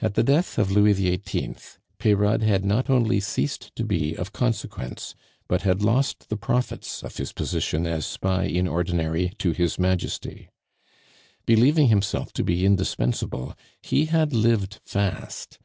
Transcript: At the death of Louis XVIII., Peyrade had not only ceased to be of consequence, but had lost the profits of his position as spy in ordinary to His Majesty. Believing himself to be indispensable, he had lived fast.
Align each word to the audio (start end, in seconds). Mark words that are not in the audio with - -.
At 0.00 0.14
the 0.14 0.22
death 0.22 0.56
of 0.56 0.70
Louis 0.70 0.92
XVIII., 0.94 1.56
Peyrade 1.98 2.42
had 2.42 2.64
not 2.64 2.88
only 2.88 3.18
ceased 3.18 3.74
to 3.74 3.84
be 3.84 4.14
of 4.14 4.32
consequence, 4.32 5.16
but 5.48 5.62
had 5.62 5.82
lost 5.82 6.28
the 6.28 6.36
profits 6.36 7.02
of 7.02 7.16
his 7.16 7.32
position 7.32 7.84
as 7.84 8.06
spy 8.06 8.44
in 8.44 8.68
ordinary 8.68 9.30
to 9.38 9.50
His 9.50 9.76
Majesty. 9.76 10.48
Believing 11.44 11.88
himself 11.88 12.32
to 12.34 12.44
be 12.44 12.64
indispensable, 12.64 13.56
he 13.82 14.04
had 14.04 14.32
lived 14.32 14.78
fast. 14.84 15.58